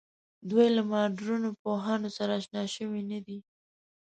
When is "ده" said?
3.25-3.37